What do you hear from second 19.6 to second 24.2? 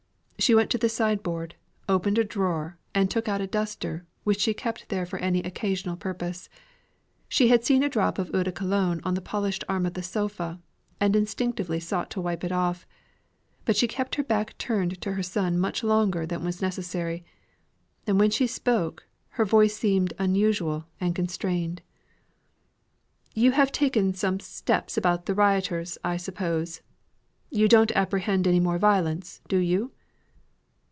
seemed unusual and constrained. "You have taken